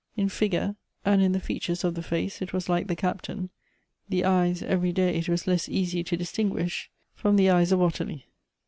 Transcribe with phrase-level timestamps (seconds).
[0.17, 0.75] In figure
[1.05, 3.51] and in the features of the face, it was like the Captain;
[4.09, 8.25] the eyes every day it was less easy to distinguish from the eyes of Ottilie.